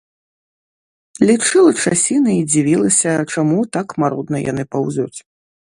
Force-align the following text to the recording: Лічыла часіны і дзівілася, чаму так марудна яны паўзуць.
Лічыла 1.31 1.71
часіны 1.83 2.31
і 2.39 2.41
дзівілася, 2.51 3.11
чаму 3.35 3.59
так 3.79 3.87
марудна 4.05 4.37
яны 4.51 4.63
паўзуць. 4.75 5.17